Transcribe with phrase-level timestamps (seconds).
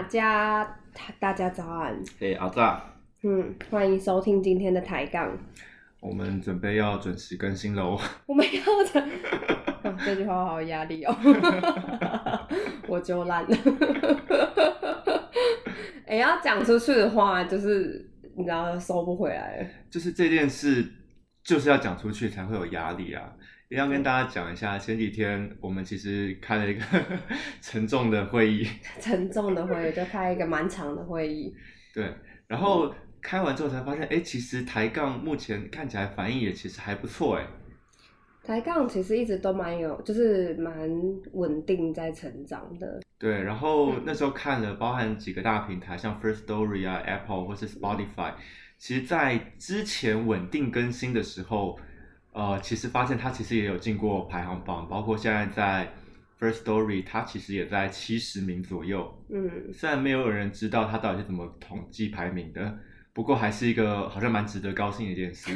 [0.00, 0.78] 大家
[1.18, 2.82] 大家早安，嘿，阿炸，
[3.22, 5.30] 嗯，欢迎收听今天的抬杠。
[6.00, 8.00] 我们准备要准时更新喽。
[8.24, 8.62] 我们要
[8.94, 9.08] 的、
[9.84, 11.14] 哦这句话好有压力哦，
[12.88, 13.54] 我就烂了。
[16.08, 19.68] 哎、要讲出去的话，就是你知道收不回来了。
[19.90, 20.82] 就是这件事，
[21.44, 23.30] 就是要讲出去才会有压力啊。
[23.70, 26.84] 也要跟大家讲一下，前几天我们其实开了一个
[27.62, 28.66] 沉重的会议，
[28.98, 31.54] 沉重的会议就开一个蛮长的会议，
[31.94, 32.12] 对，
[32.48, 37.46] 然后开完之后才发现，哎，其实抬杠目前看起来反应也其实还不错，哎，
[38.42, 40.76] 抬杠其实一直都蛮有，就是蛮
[41.34, 43.00] 稳定在成长的。
[43.20, 44.02] 对，然后嗯。
[44.04, 48.32] 那时候看了，包含几个大平台，像 First Story 啊、Apple 或是 Spotify，
[48.78, 51.78] 其实，在之前稳定更新的时候，
[52.32, 55.88] 呃，其实发现它其实也有进过排行榜，包括现在在
[56.38, 59.12] First Story，它其实也在七十名左右。
[59.28, 62.78] 嗯，虽然没有人知道它到底是怎么统计排名的，
[63.12, 65.52] 不过还是一个好像蛮值得高兴的一件事。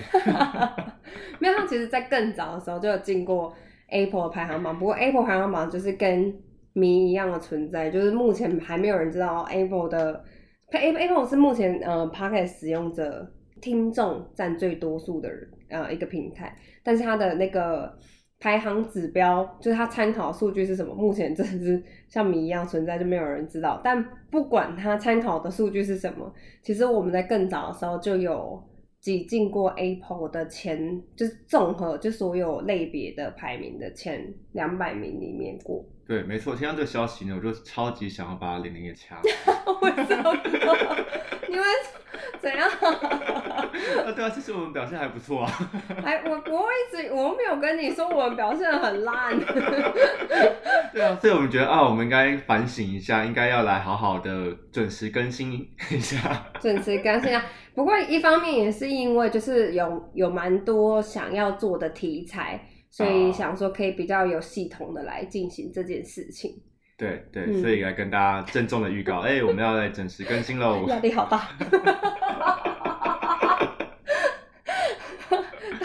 [1.38, 3.54] 没有，他其实在更早的时候就有进过
[3.88, 6.34] Apple 的排行榜，不过 Apple 排行榜就是跟
[6.72, 10.24] 谜一样的存在，就是目前还没有人知道 Apple 的
[10.70, 17.98] Apple Apple 是目前呃 Pocket 使用者听众占最多数的人呃一个平台，但是它的那个
[18.38, 23.80] 排行指标就是它参考数据是什么，目前 真的是像谜一样存在，就没有人知道。
[23.82, 28.62] 但不管它参考的数据是什么，其实我们在更早的时候就有
[29.00, 35.84] 挤进过 Apple 的前，就是综合就所有类别的排名的前两百名里面过。
[36.06, 39.22] 对，没错，听到这个消息呢，我就超级想要把玲玲给掐了。
[39.80, 40.36] 为什么？
[41.48, 41.64] 你们
[42.40, 42.68] 怎样？
[44.04, 45.50] 啊，对啊，其实我们表现还不错啊。
[46.04, 49.38] 哎，我我一直我没有跟你说我们表现的很烂。
[50.92, 56.18] 对啊，所以我们觉得啊，我们应该反省一下，应该要来好好的准时更新一下。
[56.60, 57.42] 准时更新啊！
[57.74, 62.60] 不过一方面也是因为就是有有蛮多想要做的题材，
[62.96, 66.62] 所以啊想说可以比较有系统的来进行这件事情。
[66.96, 70.86] 对对，嗯所以来跟大家郑重的预告，哎、我们要来准时更新喽。
[70.88, 71.48] 压力好大。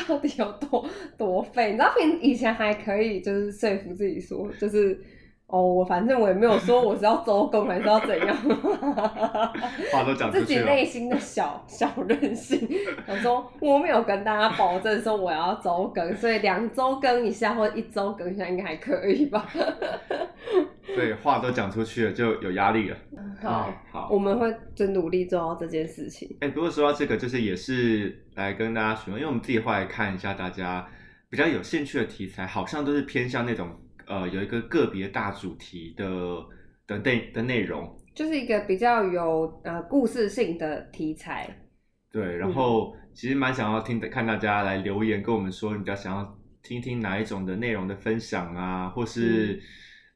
[0.07, 0.87] 到底有多
[1.17, 1.71] 多费？
[1.71, 5.03] 你知道平以前还可以就是说服自己说，就是
[5.51, 8.35] 哦，我反正我也没有说我是要周公还是要怎样，
[9.91, 10.59] 话都讲出自己。
[10.59, 12.69] 内心的小小任性，
[13.07, 19.47] 想说我没有跟大家保证说我要周更，所以两周更一下或一周更一下应该还可以吧？
[20.95, 22.97] 对，话都讲出去了，就有压力了。
[23.41, 24.09] 好，好。
[24.11, 26.37] 我们会就努力做到这件事情。
[26.41, 30.87] 哎、不过说到这个，就是也是来跟大家询问，因为我们自己后来看一下，大家
[31.29, 33.69] 比较有兴趣的题材，好像都是偏向那种
[34.09, 36.05] 呃有一个个别大主题的
[36.85, 37.97] 的内的内容。
[38.13, 41.47] 就是一个比较有呃故事性的题材。
[42.11, 49.61] 对，然后其实蛮想要听的，看大家来留言跟我们说，你比较想要听听哪一种的内容的分享啊，或是、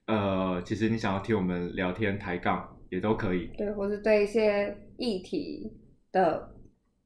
[0.08, 3.48] 呃，其实你想要听我们聊天抬杠也都可以。
[3.58, 5.72] 对，或是对一些议题
[6.12, 6.52] 的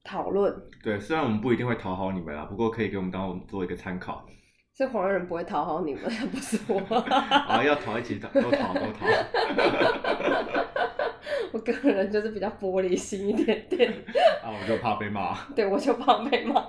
[0.02, 4.26] 讨论，对，虽然我们不一定会讨好你们啦，不过可以给我们当我们做一个参考。
[4.78, 6.78] 是黄人不会讨好你们， 不是我。
[6.94, 9.04] 啊，要讨一起讨，都讨都讨。
[11.52, 13.92] 我个人就是比较玻璃心一点点，
[14.40, 15.34] 啊，我就怕被骂。
[15.56, 16.60] 对我就怕被骂。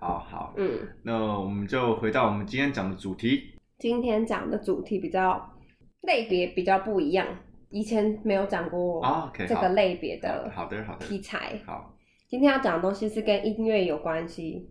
[0.00, 3.54] 好好，嗯，那我们就回到我们今天讲的主题。
[3.78, 5.48] 今天讲的主题比较
[6.00, 7.24] 类别比较不一样，
[7.70, 9.00] 以前没有讲过
[9.32, 11.60] 这个类别的好的好的题材。
[11.64, 11.94] 好，
[12.26, 14.68] 今天要讲的东西是跟音乐有关系。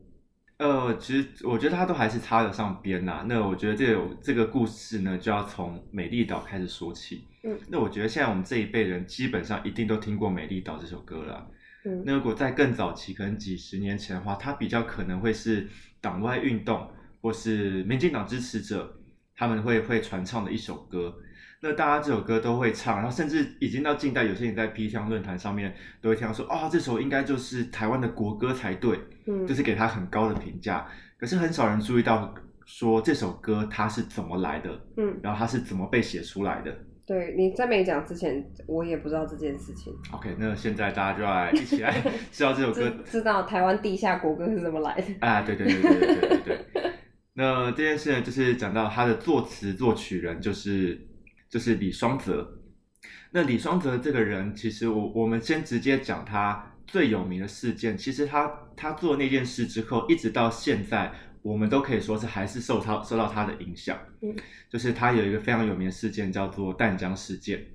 [0.58, 7.26] 呃，其实我觉得他都还是插得上边呐、那我觉得这有这个故事呢，就要从美丽岛开始说起。
[7.44, 11.48] 嗯，那我觉得现在我们这一辈人基本上一定都听过《美丽岛》这首歌了。
[11.86, 15.70] 嗯那如果在更早期，可能几十年前的话，它比较可能会是
[16.02, 16.90] 党外运动
[17.22, 19.00] 或是民进党支持者
[19.36, 21.16] 他们会会传唱的一首歌。
[21.62, 30.88] 那大家这首歌都会唱，然后甚至已经到近代，有些人在 P 箱论坛上面都会听到说，啊、哦，这首应该就是台湾的国歌才对，嗯，就是给他很高的评价。
[31.18, 32.34] 可是很少人注意到
[32.66, 36.72] 说这首歌它是怎么来的，嗯，然后它是怎么被写出来的。
[37.08, 39.92] 对，你在没讲之前，我也不知道这件事情。
[40.12, 45.26] OK，那现在大家就来一起来 知道这首歌，知道台湾地下国歌是怎么来的。
[45.26, 46.60] 啊，对对对对对对,对。
[47.34, 51.00] 那这件事呢，就是讲到他的作词作曲人就是
[51.50, 52.62] 就是李双泽。
[53.32, 57.98] 那李双泽这个人，其实我我们先直接讲他最有名的事件。
[57.98, 63.98] 其实他他做那件事之后，一直到现在，我们都可以说是还是受他受到他的影响。
[64.22, 64.36] 嗯，
[64.70, 67.66] 就是他有一个非常有名的事件叫做淡江事件。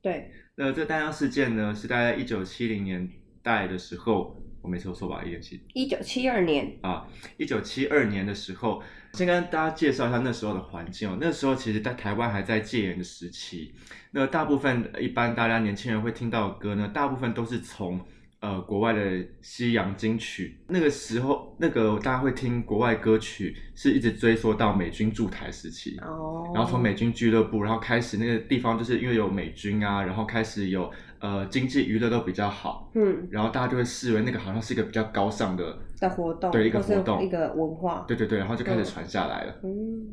[0.00, 3.08] 对，那这淡江事件呢，是大概一九七零年
[3.42, 5.22] 代的时候，我没说错吧？
[5.22, 7.06] 一九七一九七二年，啊，
[7.36, 8.82] 一九七二年的时候，
[9.12, 11.18] 先跟大家介绍一下那时候的环境哦。
[11.20, 13.72] 那时候其实，在台湾还在戒严的时期，
[14.12, 18.00] 那大部分一般大家年轻人会听到的歌呢，大部分都是从
[18.40, 20.58] 呃国外的西洋金曲。
[20.68, 25.98] 那个时候，那个大家会听国外歌曲，是一直追溯到美军驻台时期。
[26.00, 30.90] 哦，然后从美军俱乐部，然后开始那个地方就是因为有美军啊，然后开始有
[31.22, 39.54] 呃经济娱乐都比较好，嗯然后大家就会视为那个好像是一个比较高尚的，的活动，对一个活动一个文化，对对对，然后就开始嗯传下来了。
[39.62, 40.12] 嗯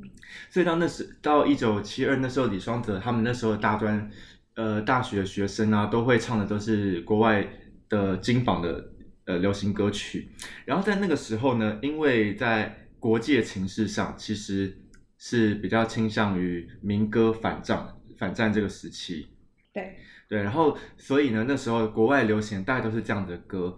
[0.51, 4.09] 所以到那时到一九七二那时候，李双泽他们那时候的大专
[4.55, 7.47] 呃大学学生啊，都会唱的都是国外
[7.89, 8.91] 的金榜的
[9.25, 10.29] 呃流行歌曲。
[10.65, 14.77] 然后在那个时候呢，因为在国际的情势上，其实
[15.17, 17.87] 是比较倾向于民歌反战
[18.19, 19.27] 反战这个时期。
[19.71, 19.97] 对，
[20.29, 23.77] 对，然后所以呢，那时候国外流行大概都是这样的歌。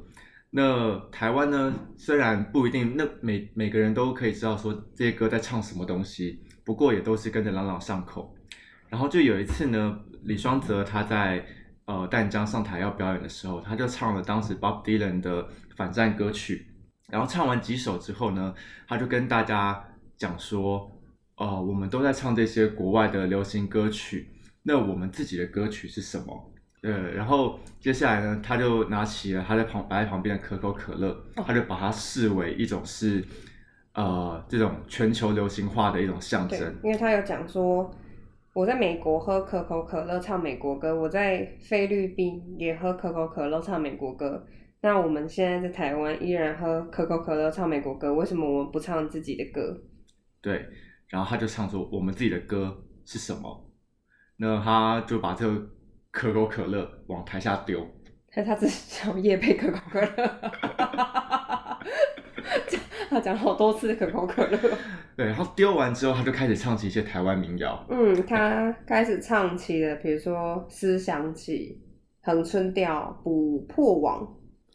[0.49, 8.35] 那台湾呢，虽然不一定，那每每个人都可以知道说这些歌在唱什么东西，不过也都是跟着朗朗上口。
[8.89, 11.45] 然后就有一次呢，李双泽他在
[11.85, 16.67] 呃淡江上台要表演的时候，他就唱了当时 Bob Dylan 的反战歌曲。
[17.07, 18.53] 然后唱完几首之后呢，
[18.89, 19.81] 他就跟大家
[20.17, 20.91] 讲说，
[21.37, 24.27] 呃，我们都在唱这些国外的流行歌曲，
[24.63, 26.53] 那我们自己的歌曲是什么？
[26.83, 33.23] 呃，然后接下来呢，他就拿起了他在旁摆在旁边的可口可乐，哦他就把它视为一种是
[33.93, 37.93] 呃这种全球流行化的一种象对征。，因为他有讲说，
[38.53, 44.43] 我在美国喝可口可乐唱美国歌，我在菲律宾也喝可口可乐唱美国歌。
[44.81, 49.79] 那我们现在在台湾依然喝可口可乐唱美国歌，为什么我们不唱自己的歌？
[50.41, 50.65] 对，
[51.09, 52.75] 然后他就唱说我们自己的歌
[53.05, 53.70] 是什么？
[54.43, 55.61] 那他就把这个
[56.09, 57.85] 可口可乐往台下丢，
[58.31, 60.07] 还是他只是想夜配可口可乐？
[63.07, 64.57] 他讲好多次可口可乐。
[65.15, 67.85] 对，然后丢完之后，他就开始唱起一些台湾民谣。
[67.91, 71.79] 嗯，他开始唱起了，比如说《思想起》
[72.27, 74.23] 《恒春调》《捕破网》。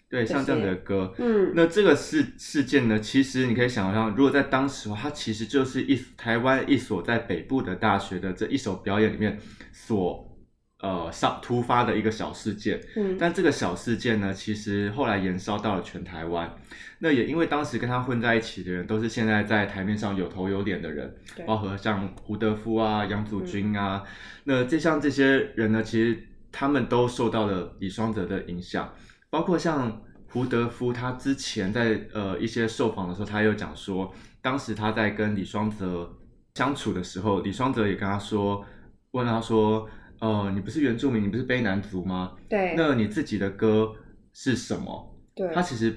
[0.08, 9.36] 对，像这样的歌，嗯，那这个事事件呢，其实你可以想象，如果在当时的话，它其实就是一台湾一所在北部的大学的这一首表演里面
[9.72, 10.38] 所
[10.80, 12.80] 呃上突发的一个小事件。
[12.94, 16.56] 嗯但这个小事件呢，其实后来延烧到了全台湾。
[16.98, 21.14] 那也因为当时跟他混在一起的人，都是现在在台面上有头有脸的人，
[21.44, 24.02] 包括像胡德夫啊、杨祖君啊，
[24.44, 26.16] 那这像这些人呢，其实
[26.52, 28.90] 他们都受到了李双泽的影响，
[29.36, 30.00] 包括像
[30.30, 34.10] 胡德夫，他之前在呃一些受访的时候，他有讲说，
[34.40, 36.10] 当时他在跟李双泽
[36.54, 38.64] 相处的时候，李双泽也跟他说，
[39.10, 39.86] 问他说，
[40.20, 42.32] 呃，你不是原住民，你不是卑南族吗？
[42.48, 43.92] 对，那你自己的歌
[44.32, 45.14] 是什么？
[45.34, 45.94] 对，他其实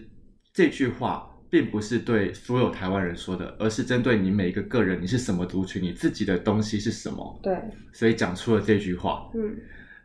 [0.51, 7.57] 这句话并不是对所有台湾人说的，而是针对你每一个个人，你是什么族群，你自己的东西是什么，对，
[7.93, 9.31] 所以讲出了这句话。
[9.33, 9.55] 嗯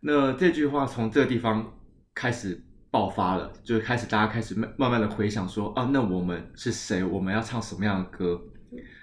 [0.06, 1.66] 那这句话从这个地方
[2.14, 2.62] 开始
[2.94, 7.02] 爆发了，就开始大家开始慢慢慢的回想说，啊，那我们是谁？
[7.02, 8.40] 我们要唱什么样的歌？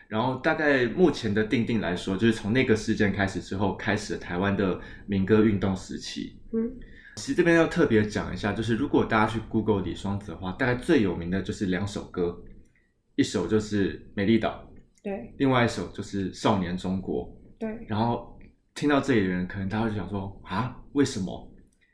[0.08, 6.40] 然后大概目前的定定来说，就是从那个事件开始之后，开始了台湾的民歌运动时期。
[6.54, 6.72] 嗯，
[7.18, 12.42] 其实这边要特别讲一下，就是如果大家去 Google 李双泽的话，大概最有名的就是两首歌，
[13.18, 14.72] 一首就是《美丽岛》，
[15.04, 17.26] 对另外一首就是《少年中国》。
[17.60, 18.40] 对，然后
[18.74, 21.52] 听到这里的人，可能大家会想说啊，为什么？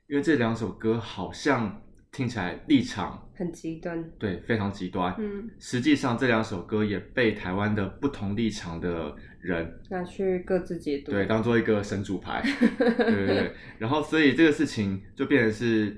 [0.08, 1.82] 因为这两首歌好像
[2.17, 4.03] 听起来立场很极端。
[4.17, 5.13] 对非常极端。
[5.19, 11.12] 嗯，实际上这两首歌也被台湾的不同立场的人拿去各自解读。
[11.12, 12.41] 对当做一个神主牌，
[12.79, 13.51] 对对对。
[13.77, 15.95] 然后所以这个事情就变成是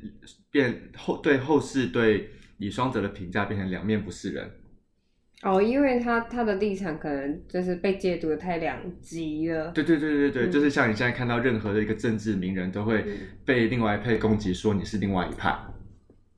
[0.52, 4.52] 变后对后世对李双泽的评价变成两面不是人。
[5.42, 9.72] 哦，因为他他的立场可能就是被解读的太两极了。
[9.72, 15.58] 对对对对对，嗯就是像你现在看到任何的一个政治名人都会嗯被另外一派攻击说你是另外一派。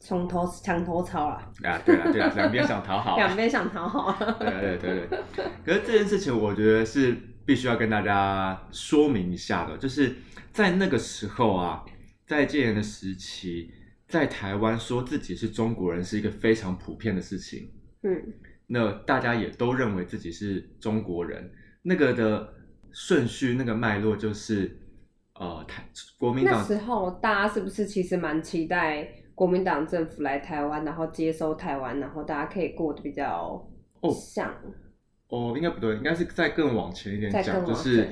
[0.02, 4.12] 从头墙头草啦，啊，对啊对啊，两边想讨好啊，两边想讨好。
[4.40, 5.46] 对对对对。
[5.64, 7.16] 可是这件事情，我觉得是
[7.46, 10.16] 必须要跟大家说明一下的，就是
[10.52, 11.86] 在那个时候啊，
[12.26, 13.70] 在戒严的时期，
[14.08, 17.72] 在台湾说自己是中国人是一个非常普遍的事情。
[18.02, 18.34] 嗯，
[18.66, 21.52] 那大家也都认为自己是中国人，
[21.84, 22.52] 那个的
[22.92, 24.80] 顺序、那个脉络就是，
[25.36, 33.68] 呃，台国民党那时候大家是不是其实蛮期待国民党政府来台湾，然后接收台湾，然后大家可以过得比较
[34.02, 34.12] 哦。
[34.12, 34.54] 像。
[35.30, 38.06] 哦，应该不对，应该是再更往前一点再讲，就是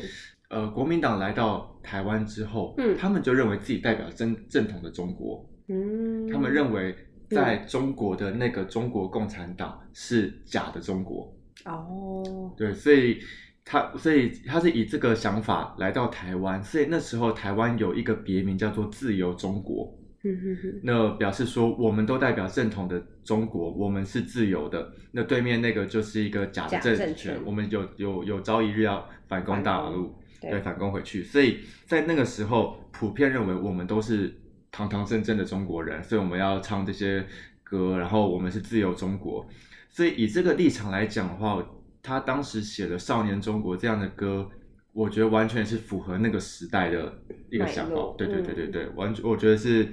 [0.49, 2.95] 呃，国民党来到台湾之后，嗯。
[2.97, 6.95] 他们就认为自己代表正正统的中国，嗯，他们认为
[7.29, 11.35] 在中国的那个中国共产党是假的中国，
[11.65, 13.19] 哦，对，所以
[13.65, 24.91] 他所以他是以这个想法来到台湾，所以那时候台湾有一个别名叫做自由中国，嗯哼哼，那表示说我们都代表正统的中国，我们是自由的。
[25.11, 31.23] 那对面那个就是一个假的假政政权我们有有有朝一日要反攻大陆，对对，反攻回去。
[31.23, 34.35] 所以在那个时候，普遍认为我们都是
[34.71, 37.25] 堂堂正正的中国人，所以我们要唱这些
[37.63, 39.47] 歌，然后我们是自由中国。
[39.89, 41.65] 所以以这个立场来讲的话，
[42.03, 44.49] 他当时写的《少年中国》这样的歌，
[44.93, 47.13] 我觉得完全是符合那个时代的
[47.49, 47.95] 一个想法。
[48.17, 49.87] 对对对嗯对对，完全我觉得是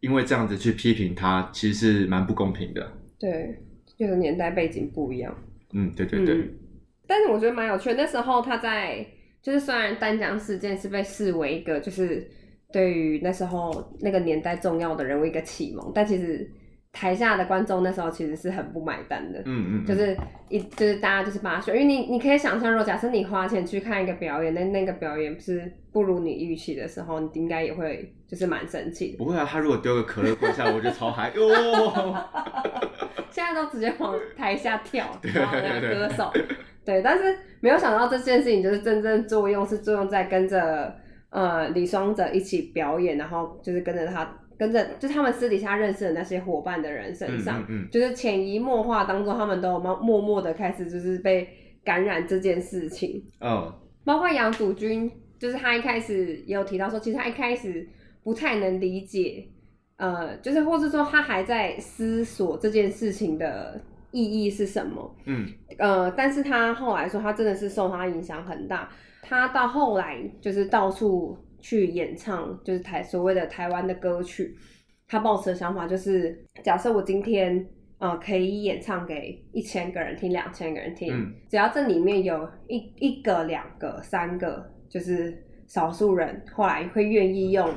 [0.00, 2.92] 因为这样子去批评他，其实是蛮不公平的。
[3.18, 3.58] 对，
[3.96, 5.36] 就是年代背景不一样。
[5.72, 6.54] 嗯，对对对，嗯
[7.06, 7.96] 但是我觉得蛮有趣的。
[7.96, 9.06] 那时候他在，
[9.42, 12.30] 就是虽然丹江事件是被视为一个就是
[12.72, 16.50] 对于那时候那个年代重要的人物一个启蒙，但其实
[16.92, 19.38] 台下的观众那时候其实是很不买单的。
[19.40, 20.16] 嗯嗯，嗯就是
[20.48, 29.18] 一就是大家就是把它选，因为你你可以想象，如果假设你花钱去看一个表演，那那个表演是不如你预期的时候，你应该也会就是蛮生气的。
[29.18, 31.48] 不会啊，他如果丢个可乐罐下来，我就超嗨哟。
[33.30, 36.32] 现在都直接往台下跳，对然后歌手，
[36.84, 40.92] 对，但是没有想到这件事情就是真正作用是作用在跟着
[41.30, 44.28] 呃李双泽一起表演，然后就是跟着他
[44.58, 51.48] 跟着就他们私底下认识的那些伙伴的人身上，嗯嗯就是潜移默化当中，他们都默默默的开始就是被
[51.84, 53.72] 感染这件事情，哦。
[54.04, 57.86] 包括杨祖君，就是他一开始也有提到说，其实他一开始
[58.24, 59.46] 不太能理解，
[59.96, 63.78] 呃，就是或是说他还在思索这件事情的
[64.10, 65.46] 意义是什么，嗯。
[65.78, 68.88] 呃，但是他后来说，他真的是受他影响很大，
[69.22, 74.56] 他到后来就是到处去演唱，就是台所谓的台湾的歌曲，
[75.06, 77.66] 他抱持的想法就是，假设我今天。
[78.00, 85.36] 呃，可以演唱给一千个人听，两千个人听，嗯只要这里面有一一个、两个、三个，就是
[85.66, 87.68] 少数人后来会愿意用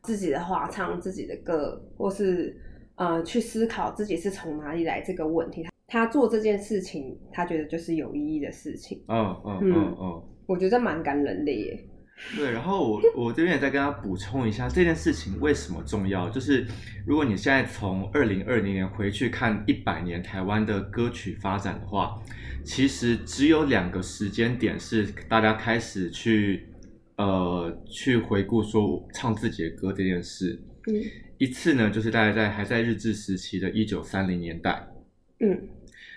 [0.00, 2.58] 自己的话唱自己的歌，或是
[2.94, 5.66] 呃去思考自己是从哪里来这个问题。
[5.88, 10.22] 他做这件事情，他觉得就是有意义的事情，嗯嗯嗯嗯。
[10.46, 11.78] 我觉得蛮感人的耶。
[12.36, 16.66] 对，然后我我这边也再跟他补充一下这件事情为什么重要，就是
[17.06, 22.18] 如果你现在从二零二零年回去看一百年台湾的歌曲发展的话，
[22.64, 26.66] 其实只有两个时间点是大家开始去
[27.16, 30.60] 呃去回顾说唱自己的歌这件事。
[30.88, 30.94] 嗯
[31.38, 34.88] 一次呢，就是大家在还在日治时期的一九三零年代，
[35.40, 35.68] 嗯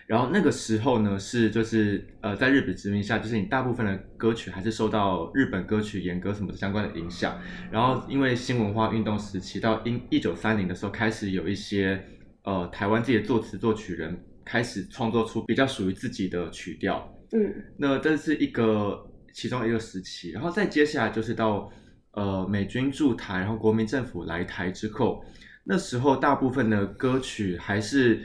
[0.10, 7.40] 然后那个时候呢，是就是呃，在日本殖民下，就是你大部分的歌曲还是受到日本歌曲严歌什么相关的影响。
[7.70, 12.04] 然后因为新文化运动时期到一一九三零的时候，开始有一些
[12.42, 17.08] 呃台湾自己的作词作曲人开始创作出比较属于自己的曲调。
[17.32, 21.72] 嗯那这是一个其中一个时期，然后再接下来就是到
[22.14, 25.24] 呃美军驻台，然后国民政府来台之后，
[25.66, 28.24] 那时候大部分的歌曲还是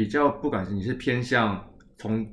[0.00, 1.62] 比较，不管是你是偏向
[1.98, 2.26] 从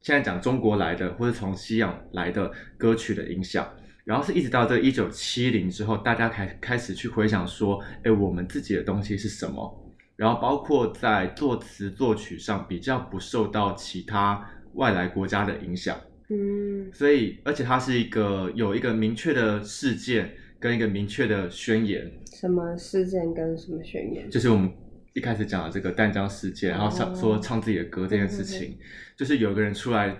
[0.00, 3.68] 现在讲中国来的，或者从西洋来的歌曲的影响。
[4.04, 9.92] 然后是一直到这一九七零之后，大家开开始去回想说，哎，我们自己的东西是什么？
[10.14, 15.98] 然后包括在作词作曲上比较不受到其他外来国家的影响，
[16.30, 24.30] 嗯所以而且它是一个有一个明确的事件跟一个明确的宣言，什么事件跟什么宣言？
[24.30, 24.70] 就是我们
[25.18, 28.78] 一开始讲的这个淡江事件，然后唱哦说唱自己的歌这件事情，
[29.16, 30.16] 就是有个人出来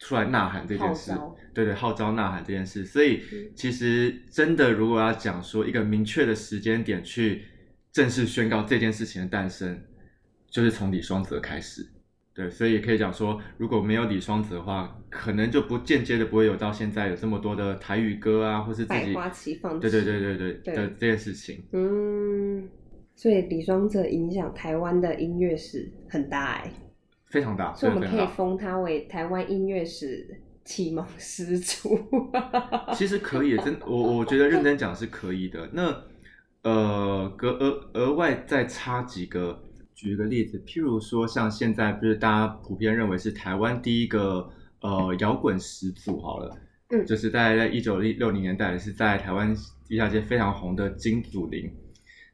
[0.00, 1.12] 出来呐喊这件事
[1.54, 7.44] 对对，号召呐喊这件事，所以嗯其实真的如果要讲说一个明确的时间点去
[7.92, 9.80] 正式宣告这件事情的诞生，
[10.50, 11.86] 就是从李双泽开始。
[12.36, 20.74] 对，所以可以讲说，如果没有李双泽的话，可能就不间接的不会有到现在有这么多的台语歌啊，或是自己百花齐放对对对对对对。
[20.74, 21.62] 的这件事情。
[21.70, 22.68] 嗯，
[23.14, 26.72] 所以李双泽影响台湾的音乐史很大哎，
[27.26, 28.26] 非常大，所以我们可以。
[28.26, 31.98] 封他为台湾音乐史启蒙始祖。
[32.92, 35.70] 其实可以，真我我觉得认真讲是可以的。
[35.72, 36.02] 那
[36.62, 39.62] 呃，额额额外再插几个，
[39.94, 46.56] 举一个例子，譬如说像现在不是大家普遍认为是台湾第一个呃摇滚始祖好了，
[46.88, 49.54] 嗯就是大概在一九六零年代是在台湾
[49.86, 51.70] 地下街非常红的金祖霖。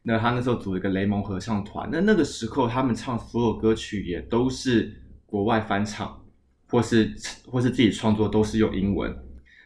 [0.03, 4.91] 那他那时候组了一个雷蒙合唱团，那那个时候他们唱所有歌曲也都是
[5.25, 6.23] 国外翻唱，
[6.67, 7.13] 或是
[7.45, 9.15] 或是自己创作都是用英文。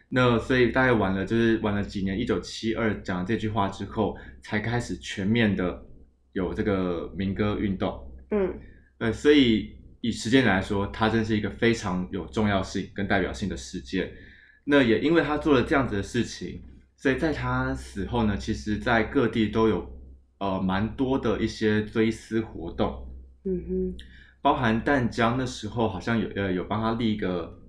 [0.10, 5.86] 那所以大概玩了就是玩了几年，一九七二讲了这句话之后，才开始全面的
[6.34, 8.12] 有这个民歌运动。
[8.32, 8.54] 嗯
[8.98, 14.12] 呃，所以以时间来说，它真是一个非常有重要性跟代表性的事件。
[14.66, 16.62] 那也因为他做了这样子的事情，
[16.96, 19.95] 所以在他死后呢，其实在各地都有
[20.38, 23.08] 呃蛮多的一些追思活动，
[23.46, 23.96] 嗯哼，
[24.42, 27.60] 包含淡江那时候好像有呃有帮他立一个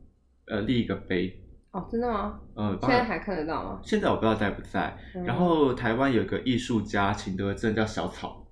[0.46, 2.40] 呃立一个碑，哦，真的吗？
[2.54, 3.80] 呃，现在还看得到吗？
[3.82, 4.96] 现在我不知道在不在。
[5.14, 8.46] 嗯然后台湾有个艺术家秦德正叫小草，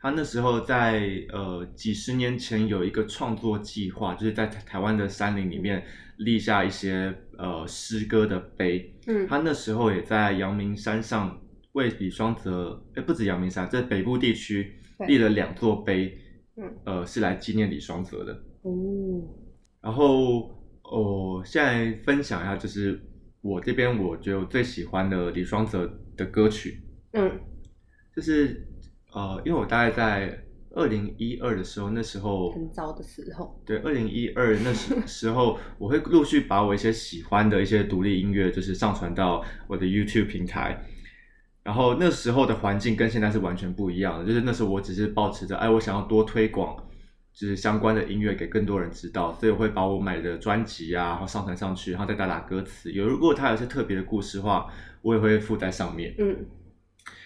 [0.00, 1.02] 他那时候在
[1.32, 5.84] 呃几十年前有一个创作计划，就是在台台湾的山林里面
[6.18, 8.94] 立下一些呃诗歌的碑。
[9.06, 11.38] 嗯他那时候也在阳明山上
[11.74, 14.74] 为李双泽，哎，不止阳明山，在北部地区
[15.06, 16.18] 立了两座碑，
[16.56, 16.72] 嗯。
[16.84, 18.32] 呃，是来纪念李双泽的。
[18.62, 18.72] 哦，
[19.80, 20.50] 然后，
[20.82, 23.00] 哦，现在分享一下，就是
[23.40, 26.80] 我这边我觉得我最喜欢的李双泽的歌曲，
[27.12, 27.40] 嗯。
[28.14, 28.66] 就是
[29.12, 40.80] 呃，因为我大概在二零一二的时候，那时候很早的时候，对，二零一二那时 时候，我会陆续把我一些喜欢的一些独立音乐，就是上传到我的 YouTube 平台。
[41.64, 46.76] 然后那时候的环境跟现在是完全不一样的，就是那时候我只是保持着，哎，我想要多推广，
[47.32, 52.92] 就是相关的音乐给更多人知道，所以我会把我买的专辑啊，然后上传上去，然后再打打歌词。
[52.92, 54.66] 有如果它有些特别的故事的话，
[55.02, 56.14] 我也会附在上面。
[56.18, 56.36] 嗯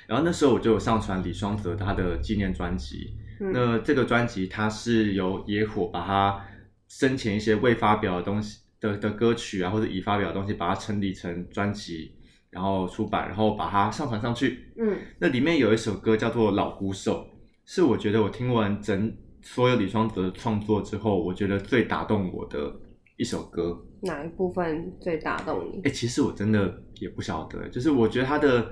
[0.06, 6.42] 然后那时候我就有上传李双泽他的纪念专辑，嗯，那这个专辑它是由野火把它
[6.88, 12.12] 生前一些未发表的东西的的歌曲啊，或者已发表的东西，把它整理成专辑，
[12.50, 14.72] 然后出版，然后把它上传上去。
[14.76, 17.24] 嗯那里面有一首歌叫做《老鼓手》，
[17.64, 22.74] 是我觉得我听完整所有李双泽的创作之后，我觉得最打动我的
[23.16, 23.84] 一首歌。
[24.00, 25.90] 哪一部分最打动你哎、？
[25.90, 28.70] 其实我真的也不晓得，就是我觉得他的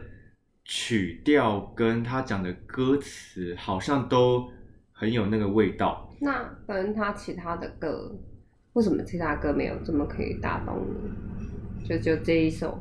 [0.65, 4.49] 曲调跟他讲的歌词好像都
[4.93, 6.09] 很有那个味道。
[6.21, 8.17] 那跟他其他的歌，
[8.75, 10.79] 为什么其他歌没有这么可以打动
[11.83, 11.89] 你？
[11.89, 12.79] 就就这一首，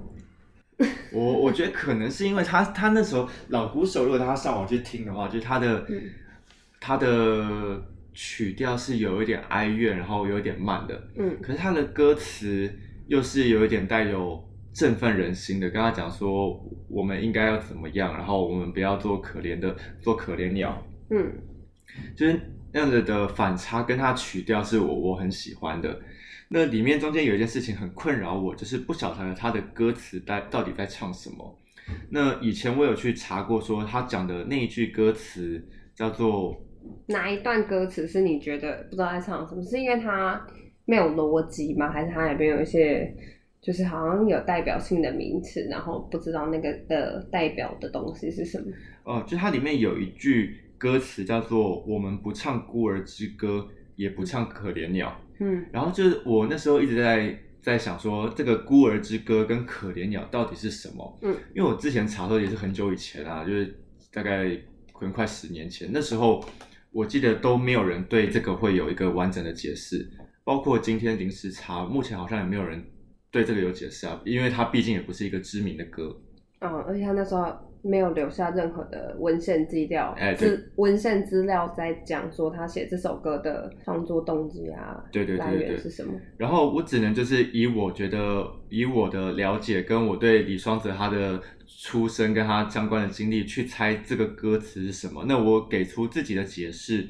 [1.14, 6.02] 我我觉得可能是因为他他那时候老鼓手，如果大家上网去听的话，就是他的、嗯。
[6.88, 7.84] 他的
[8.14, 11.36] 曲调是有一点哀怨，然后有一点慢的，嗯。
[11.42, 12.72] 可是他的歌词
[13.08, 21.32] 又是有一点带有振奋人心的，跟他讲说我们应该要怎么样，然后我们不要做可怜的做可怜鸟，嗯。
[22.16, 22.40] 就是
[22.72, 26.00] 那样子的反差，跟他曲调是我我很喜欢的。
[26.50, 31.60] 那里面中间有一件事情很困扰我，就是不晓得他的歌词在到底在唱什么。
[32.10, 36.56] 那以前我有去查过，说他讲的那一句歌词叫做
[37.08, 39.64] 哪一段歌词是你觉得不知道在唱什么？
[39.64, 40.46] 是因为它
[40.86, 41.92] 没有逻辑吗？
[41.92, 43.12] 还是它里面有一些
[43.60, 48.72] 就是好像有代表性的名词，然后不知道那个的代表的东西是什么？
[49.04, 55.20] 哦，就它里面有一句歌词叫做“我们不唱孤儿之歌，也不唱可怜鸟”。
[55.40, 61.20] 嗯然后就是我那时候一直在在想说，这个孤儿之歌跟可怜鸟到底是什么？
[61.24, 63.76] 嗯，因为我之前查的时候也是很久以前啊，就是
[64.12, 64.48] 大概
[64.94, 66.44] 可能快十年前，那时候
[66.92, 70.08] 我记得都没有人对这个会有一个完整的解释，
[70.44, 72.86] 包括今天临时查，目前好像也没有人
[73.32, 76.16] 对这个有解释啊，因为它毕竟也不是一个知名的歌。
[76.60, 77.44] 嗯，而且他那时候
[77.88, 86.14] 没有留下任何的文献资料，哎对资文献资料在讲说他写这首歌的创作动机啊，对对对来对对源是什么？
[86.38, 95.24] 然后我只能就是以我觉得以我的了解跟我对李双泽他的出身跟他相关的经历去猜这个歌词是什么。
[95.28, 97.08] 那我给出自己的解释，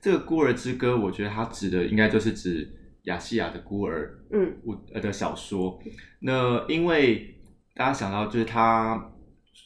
[0.00, 2.66] 这个孤儿之歌，我觉得他指的应该就是指
[3.02, 5.78] 亚细亚的孤儿嗯我呃的小说。
[6.20, 7.34] 那因为
[7.74, 9.10] 大家想到就是他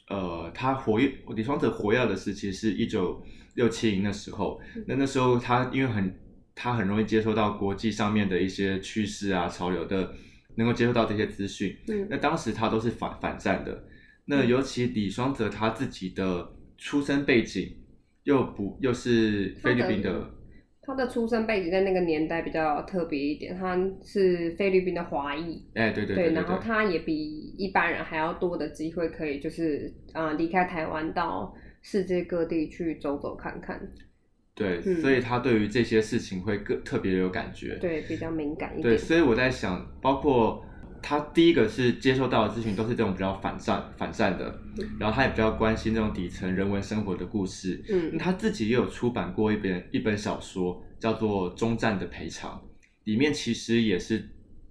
[0.09, 3.22] 呃他活跃李双泽活跃的时期是一九
[3.55, 6.14] 六七零的时候，那那时候他因为很
[6.55, 10.12] 他很容易接收到国际上面的一些趋势啊潮流的，
[10.57, 11.77] 能够接受到这些资讯。
[11.88, 13.85] 嗯那当时他都是反反战的。
[14.24, 17.74] 那尤其李双泽他自己的出身背景
[18.24, 20.31] 又不又是菲律宾的，
[20.88, 27.14] 他的出生背景在那个年代比较特别一点，他是菲律宾的华裔，哎，对对对对然后，他也比
[27.59, 33.79] 一般人还要多的机会，可以就是呃离开台湾到世界各地去走走看看，
[34.55, 34.96] 对，嗯。
[35.03, 37.77] 所以他对于这些事情会更特别有感觉。
[37.79, 38.94] 对，比较敏感一点。
[38.94, 40.64] 对，所以我在想，包括
[41.03, 44.59] 他第一个是接受到的资讯都是这种比较反战反战的，
[44.99, 47.83] 然后他也比较关心这种底层人文生活的故事。
[47.89, 52.61] 嗯他自己也有出版过一本一本小说，叫做《中战的赔偿》，
[53.05, 54.29] 里面其实也是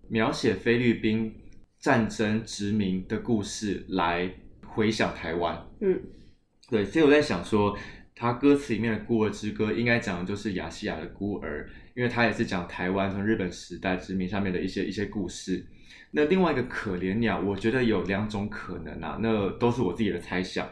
[0.10, 1.34] 描写菲律宾
[1.80, 4.30] 战争殖民的故事来
[4.66, 5.66] 回想台湾。
[5.82, 6.00] 嗯，
[6.70, 7.78] 对，所以我在想说，
[8.16, 15.66] 他歌词里面的《孤儿之歌》应该讲的就是亚细亚的孤儿，因为他也是讲台湾从日本时代殖民下面的一些一些故事。
[16.12, 20.68] 那另外一个可怜鸟，我觉得有两种可能啊，那都是我自己的猜想。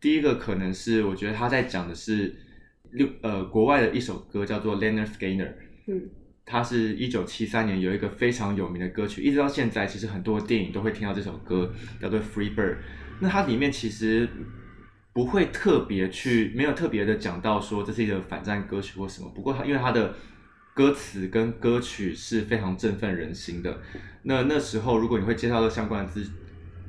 [0.00, 2.34] 第一个可能是，我觉得他在讲的是
[2.92, 5.52] 六呃国外的一首歌，叫做 Leonard Skinner。
[5.86, 6.08] 嗯，
[6.46, 12.74] 它是一九七三年有一个非常有名的歌曲，一直到现在，其实很多电影都会听到这首歌，叫做《Free Bird》。
[13.20, 14.28] 那它里面其实
[15.12, 19.28] 不会特别去，没有特别的讲到说这是一个反战歌曲或什么。
[19.34, 20.14] 不过它因为它的
[20.78, 23.80] 歌词跟歌曲是非常振奋人心的。
[24.22, 26.24] 那那时候如果你会介绍到相关的资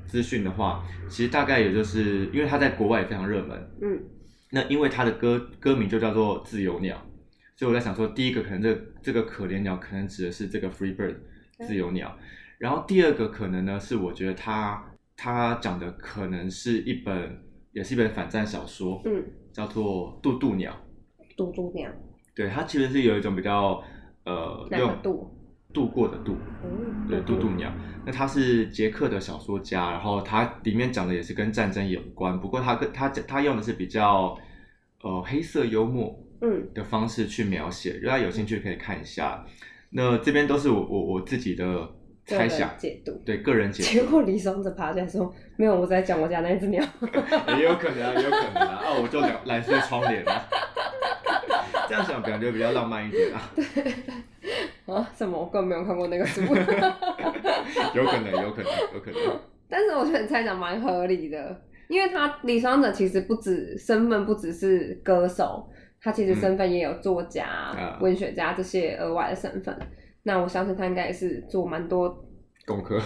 [0.05, 3.71] 资讯的话，其实大概也就是因为他在国外也非常热门。
[3.81, 3.99] 嗯，
[4.51, 6.97] 那因为他的歌歌名就叫做《自由鸟》，
[7.57, 11.15] 所以我在想说，第一个可能这这个可怜鸟可能指的是这个 free bird
[11.65, 12.15] 自由鸟，
[12.59, 14.85] 然后第二个可能呢是我觉得他
[15.17, 20.71] 他讲的可能是一本也是一本反战小说，嗯，叫做《渡渡鸟》。
[21.35, 21.89] 渡渡鸟，
[22.35, 23.83] 对，它其实是有一种比较
[24.25, 25.35] 呃哪个用渡？
[25.71, 27.71] 度过的度，嗯，对，渡渡鸟。
[28.03, 34.35] 那他是捷克的小说家，然后他里面讲的也是跟战争有关，不过他跟他他用的是比较
[35.03, 39.45] 呃黑色幽默嗯的方式去描写，如果大家有兴趣可以看一下。
[39.91, 41.87] 那这边都是我我我自己的
[42.25, 43.11] 猜想，解读。
[43.25, 46.83] 对个人解结读，果李双子爬起来说：“没有，我在讲我家那只鸟。
[47.57, 50.45] 也有可能啊，也有可能啊，啊，我就蓝蓝色窗帘啊，
[51.89, 55.09] 这样想感觉比较浪漫一点啊，” 对 啊？
[55.15, 55.37] 什么？
[55.39, 56.41] 我根本没有看过那个书。
[57.95, 65.67] 有可能，有可能，有可能，但是我觉得你猜想蛮合理的，因为他李双泽其实不止身份不只是歌手，
[66.01, 69.77] 他其实身份也有作家、啊文学家这些额外的身份。
[70.23, 72.09] 那我相信他应该也是做蛮多
[72.65, 73.01] 工科。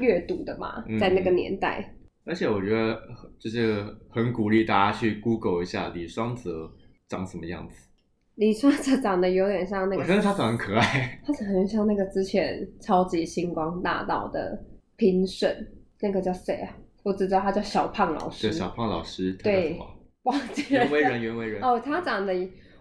[0.00, 1.94] 阅读的嘛，嗯在那个年代。
[2.26, 2.98] 而且我觉得
[3.38, 6.70] 就是很鼓励大家去 Google 一下李双泽
[7.08, 7.88] 长什么样子。
[8.36, 14.60] 李叉叉长得有点像那个，我觉得他长得很可爱，他长得很像那个之前超级星光大道的
[14.96, 15.66] 评审，
[16.00, 16.76] 那个叫谁啊？
[17.04, 19.78] 我只知道他叫小胖老师，对，小胖老师，对，
[20.24, 22.32] 忘记了，袁惟仁，袁惟仁，哦，他长得，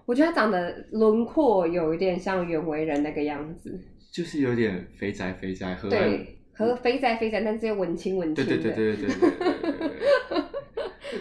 [0.06, 3.80] 我觉得他长得轮廓有一点像袁惟仁那个样子，
[4.12, 9.90] 就是有点肥宅肥宅，和对，和肥宅肥宅，但是又文青文青，对对对对对对,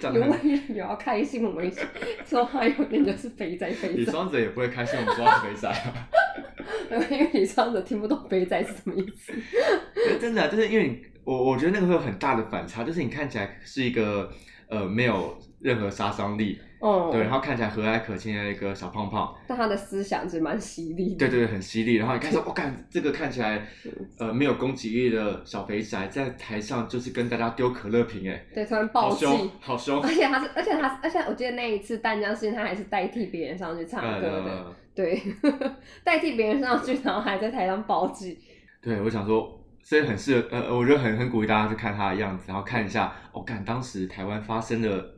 [0.03, 1.73] 长得袁很惟仁也要开心，我 们
[2.27, 3.95] 说话有点就是肥仔肥仔。
[3.95, 6.09] 你，双子也不会开心我们说他肥仔啊。
[7.11, 9.33] 因为你双子听不懂肥仔是什么意思。
[10.21, 14.31] 真的啊、就是因为你我我觉得那个会有很大的反差，就是你看起来是一个
[14.69, 21.19] 呃没有任何杀伤力，哦，对，然后看起来和蔼可亲的一个小胖胖，但他的思想是蛮犀利的。
[21.19, 21.95] 对对对，很犀利。
[21.95, 23.67] 然后你看说，我、 看这个看起来
[24.19, 29.25] 呃没有攻击力的小肥宅，在台上就是跟大家丢可乐瓶，哎，对，突然好暴气。
[29.25, 30.09] 凶，好凶 而。
[30.09, 35.23] 且他是，而且他，而且我记得那一次淡江事件，他还是代替别人上去唱歌的，呃，对，
[36.03, 38.39] 代替别人上去，然后还在台上暴击。
[38.83, 45.12] 对，我想说，所以很适合，呃，我觉得很很鼓励大家去看他的样子，然后看一下，哦，看当时台湾发生了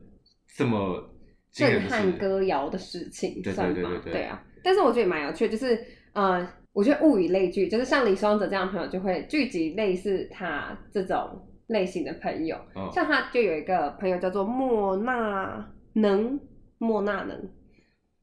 [0.54, 1.02] 这么
[1.50, 4.00] 震，撼歌谣的事情，对算吗？
[4.04, 4.42] 对啊。
[4.62, 12.56] 但是我觉得也蛮有趣的，就是呃，我觉得物以类聚，就是像李双泽这样的朋友就会聚集类似他这种类型的朋友。
[12.76, 16.38] 嗯像他就有一个朋友叫做莫纳能，
[16.78, 17.36] 莫纳能，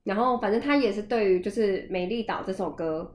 [0.04, 3.14] 然后反正他也是对于就是《美丽岛》这首歌。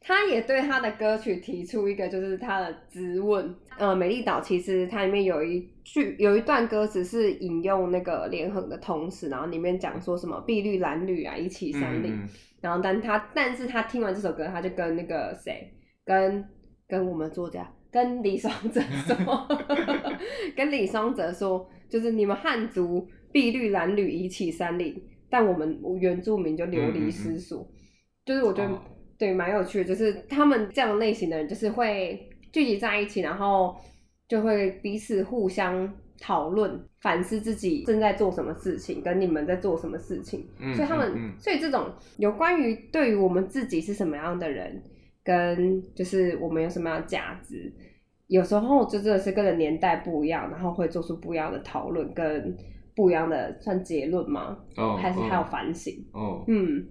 [0.00, 3.54] 他也对他的歌曲提出一个，就是他的质问。
[3.78, 12.12] 呃，《美丽岛》其实它里面有一句有一段歌词是引用那个连横的通史，然后里面讲说什么碧绿蓝绿啊，一起山林。
[12.12, 12.28] 嗯嗯
[12.60, 15.72] 然后但他但是他听完这首歌，他就跟那个谁，
[16.04, 16.44] 跟
[16.88, 19.46] 跟我们作家，跟李双泽说，
[20.56, 27.64] 跟李双泽说，就是你们汉族碧绿蓝绿一起山林，但我们原住民就流离失所。
[28.24, 28.80] 就是我觉得、哦
[29.18, 33.76] 对蛮有趣的，就是他们这样类型的人，就是会聚集在一起，然后
[34.28, 40.48] 就会彼此互相讨论、反思自己正在做什么事情，跟你们在做什么事情。
[40.60, 44.82] 嗯所以他们，嗯嗯所以这种有关于对于我们自己是什么样的人，
[45.24, 47.72] 跟就是我们有什么样的价值，
[48.28, 52.56] 有时候就真的是跟着年代不一样，然后会做出不一样的讨论，跟
[52.94, 54.58] 不一样的算结论吗？
[54.76, 55.94] 哦，还是还有哦反省？
[56.12, 56.84] 哦，嗯，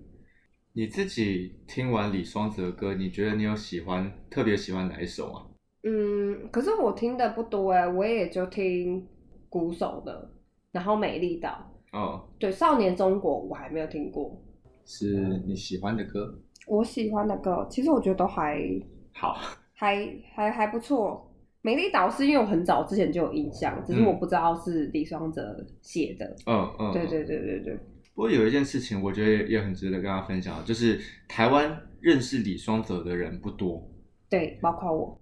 [0.77, 5.43] 你自己听完李双泽的歌，你觉得你有喜欢特别喜欢哪一首啊？
[5.81, 9.03] 嗯，可是我听的不多哎，我也就听
[9.49, 10.29] 鼓手的，
[10.71, 14.39] 然后美丽岛，哦，对，少年中国我还没有听过。
[14.85, 16.39] 是你喜欢的歌？
[16.67, 18.61] 我喜欢的歌，其实我觉得都还
[19.15, 19.35] 好，
[19.73, 21.27] 还还还不错。
[21.63, 26.35] 美丽岛是因为我很早之前就有印象，只是我不知道是李双泽写的。
[26.45, 27.79] 嗯嗯，对对对对对。
[28.17, 33.87] 不过有一件事情，我觉得也很值得跟大家分享，就是台湾认识李双泽的人不多。
[34.27, 35.21] 对，包括我。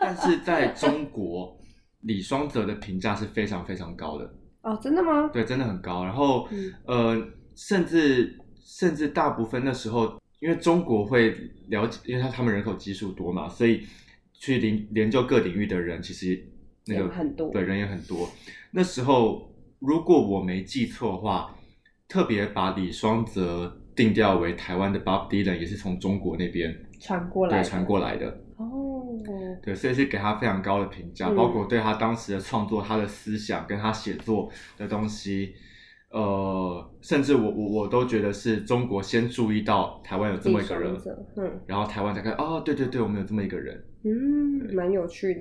[0.00, 1.56] 但是在中国，
[2.00, 4.34] 李双泽的评价是非常非常高的。
[4.62, 5.30] 哦，真的吗？
[5.32, 6.04] 对，真的很高。
[6.04, 6.48] 然后，
[6.86, 11.30] 呃，甚至甚至大部分那时候，因为中国会
[11.68, 13.86] 了解，因为他他们人口基数多嘛，所以。
[14.36, 16.38] 去研研究各领域的人，其实
[16.84, 18.28] 那个很多，对人也很多。
[18.72, 21.56] 那时候，如果我没记错的话，
[22.14, 28.28] 特别把李双泽定调为台湾的 Bob Dylan，也是从中国那边传过来，对传过来的。
[28.56, 29.18] 哦，
[29.60, 34.48] 对，所以是给他非常高的评价，包括对他当时的创作、他的思想跟他写作
[34.78, 35.54] 的东西。
[36.10, 40.96] 呃，甚至我我我都觉得是中国先注意到台湾有这么一个人，
[41.36, 45.40] 嗯，然后台湾才看，哦，对对对，我们有这么一个人，嗯，蛮有趣的。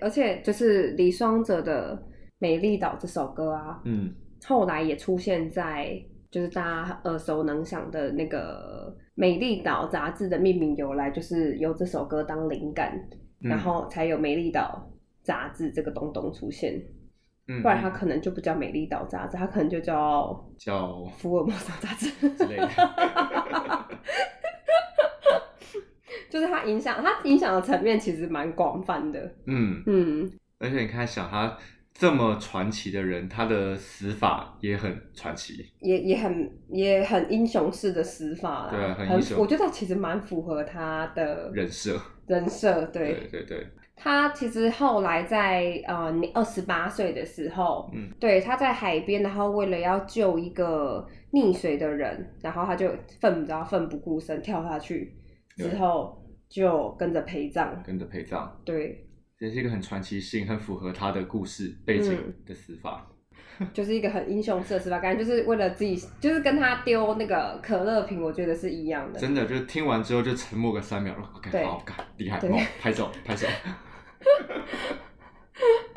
[0.00, 1.96] 而且就是李双泽的
[2.38, 4.14] 《美丽岛》这首歌啊，嗯，
[4.48, 12.98] 后来也出现在就是大家耳熟能详的那个《美丽岛》杂志的命名由来，就是由这首歌当灵感，
[13.40, 14.90] 然后才有《美丽岛》
[15.22, 16.82] 杂志这个东东出现。
[17.62, 22.68] 不然它可能就不叫《美丽岛》杂志，它可能就叫叫福尔摩斯杂志之类的。
[26.30, 29.30] 就是它影响，它影响的层面其实蛮广泛的。
[29.46, 31.54] 嗯嗯，而且你看，想他
[31.98, 38.70] 这么传奇的人，他的死法也很传奇，也也很也很英雄式的死法啦。
[38.70, 39.36] 对，很英雄。
[39.36, 43.66] 我觉得其实蛮符合他的人设，人设对对对。
[43.96, 52.88] 他其实后来在呃二十八岁的时候，嗯，对，他在海边，然后为了要救一个溺水的人，然后他就
[53.20, 55.16] 奋，不知道奋不顾身跳下去，
[55.56, 56.16] 之后
[56.48, 59.04] 就跟着陪葬，跟着陪葬，对，
[59.38, 63.06] 这是一个很传奇性、很符合他的故事背景的死法，
[63.72, 69.20] 就是一个很英雄式的死法，感觉就是为了自己，就是跟他丢那个可乐瓶，我觉得是一样的。
[69.20, 71.84] 真的，就听完之后就沉默个三秒了，OK，好，
[72.16, 72.40] 厉害，
[72.80, 73.46] 拍手，拍手。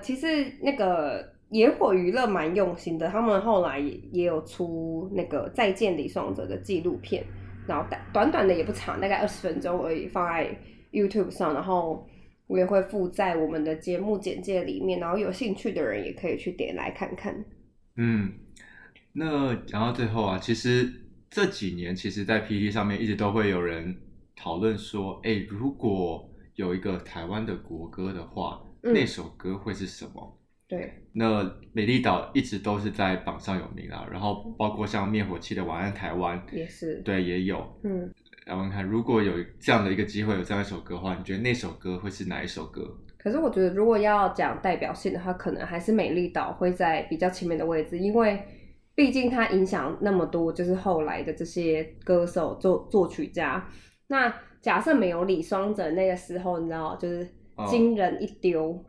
[0.03, 0.27] 其实
[0.61, 7.25] 那个野火娱乐蛮用心的，他们后来也有出那个《再见李双泽》的纪录片，
[7.67, 10.55] 然后短短的也不长，大概二十分钟而已，放在
[10.91, 12.07] YouTube 上，然后
[12.51, 17.45] 我也会附在我们的节目简介里面，然后有兴趣的人也可以去点来看看。
[17.95, 18.29] 嗯，
[19.13, 20.91] 那讲到最后啊，其实
[21.29, 23.95] 这几年，其实，在 PT 上面一直都会有人
[24.35, 30.37] 讨论说，哎，如果有一个台湾的国歌的话，那首歌会是什么？
[30.67, 34.05] 对，那美丽岛一直都是在榜上有名啊。
[34.11, 37.79] 然后包括像灭火器的《晚安台湾》也是，对，也有。
[37.85, 38.13] 嗯，
[38.51, 42.85] 然后看如果有这样的一个机会，有这样一首歌的话，你觉得那首歌会是哪一首歌？
[43.17, 48.37] 可是我觉得，如果要讲代表性的话，可能还是美丽岛会在比较前面的位置，因为
[48.93, 53.65] 毕竟它影响那么多，就是后来的这些歌手、作作曲家。
[54.07, 57.25] 那假设没有李双泽那个时候，你知道，就是
[57.69, 58.83] 惊人一丢，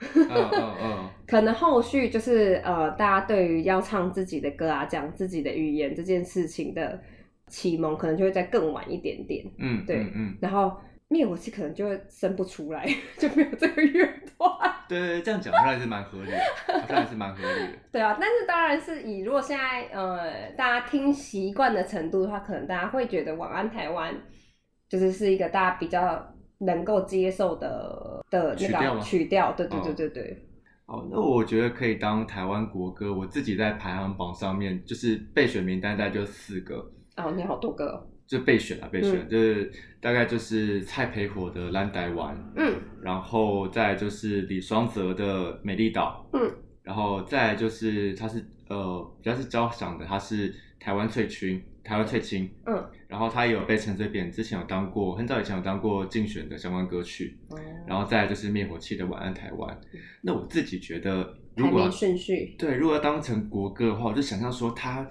[1.28, 7.00] 可能后续就是呃，大家对于要唱自己的歌啊，讲自己的语言这件事情的
[7.52, 9.44] 启蒙，可能就会再更晚一点点。
[9.58, 10.74] 嗯，对，嗯，然后
[11.08, 12.88] 灭火器可能就会生不出来，
[13.18, 14.04] 就没有这个乐
[14.38, 14.50] 团。
[14.88, 16.30] 对对对，这样讲好像还是蛮合理，
[16.66, 17.78] 好像还是蛮合理的。
[17.92, 24.14] 对啊，但是当然是以如果现在呃大家听习惯的程度的话，可能大家会觉得晚安台湾。
[24.88, 26.22] 就是是一个大家比较
[26.58, 30.48] 能够接受的的那个曲调，对对对对对。
[30.84, 33.10] 好，那我觉得可以当台湾国歌。
[33.10, 36.84] 我自己在排行榜上面就是备选名单，大概就四个。
[37.16, 38.08] 哦，你好多个。
[38.26, 39.70] 就备选啊，备选，就是
[40.00, 46.50] 大概就是蔡培火的《蓝台湾》，嗯，然后再就是李双泽的《美丽岛》，嗯，
[46.82, 51.62] 然后再就是他是呃比较是交响的，他是台湾翠群。
[51.84, 59.68] 台湾翠青，嗯，然后他也有被陈水扁之前有当过，很早以前有当过竞选的相关歌曲，哦，然后再就是灭火器的《晚安台湾》。
[60.20, 65.04] 那我自己觉得，如果顺序对，如果要当成国歌的话，我就想象说他。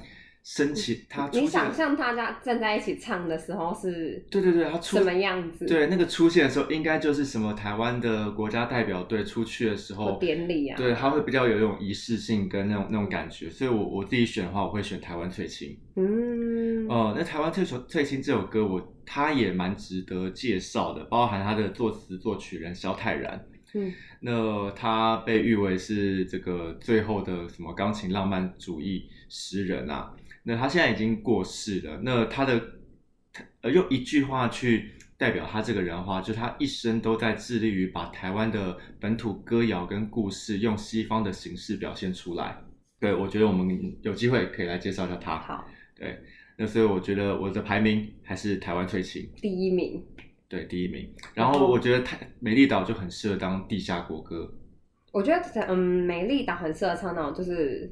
[0.44, 4.26] 升起，他你想象大家站在一起唱的时候是？
[4.32, 5.66] 对对对，他出什么样子？
[5.68, 10.76] 对，那个出现的时候，应该就是什么台湾的国家代表队出去的时候典礼啊。
[10.76, 15.78] 对，他会比较有一种仪式性跟那种那种感觉，所以我我自己选的话，我会选台湾翠青。
[15.96, 23.46] 嗯，哦，那台湾翠翠翠青这首歌，我它也蛮值得介绍的，包含他的作词作曲人萧泰然。
[23.74, 30.12] 嗯，那他被誉为是这个最后的什么钢琴浪漫主义诗人啊。
[30.44, 32.00] 那他现在已经过世了。
[32.04, 32.62] 那他的
[33.62, 42.58] 呃用一句话去代表他这个人的话，就他一生都在致力于把台湾的本土歌谣跟故事用西方的形式表现出来。
[43.00, 45.38] 对，我觉得我们有机会可以来介绍一下他。
[45.40, 46.20] 好，对，
[46.58, 50.04] 那所以我觉得我的排名还是台湾推情，第一名。
[50.48, 51.10] 对，第一名。
[51.34, 54.54] 然后我觉得台美丽岛就很适合当地下国歌。
[55.12, 57.92] 我觉得嗯，美丽岛很适合唱那种就是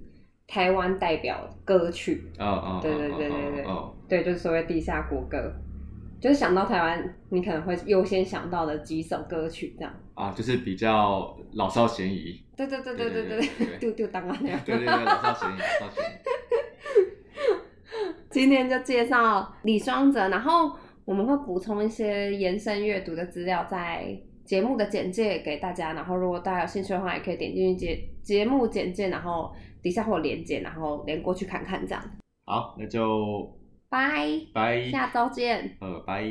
[0.50, 2.30] 台湾代表歌曲。
[2.40, 3.66] 哦哦，对对对对对，
[4.10, 5.54] 对，就是所谓地下国歌。
[6.20, 12.44] 就是想到台湾，你可能会优先想到的几首歌曲这样啊，就是比较老少咸宜。
[12.58, 14.60] 对对对对对对，丢丢当啊那样。
[14.66, 16.18] 对对对，老少咸宜，老少咸宜。
[18.30, 32.04] 今天就介绍李双泽，然后我们会补充一些延伸阅读的资料在节目的简介给大家，然后如果大家有兴趣的话，也可以点进去节节目简介，然后底下会有连接，然后连过去看看这样。
[32.46, 33.58] 好，那就
[33.90, 35.78] 拜，拜，下周见。
[35.80, 36.24] 呃，拜。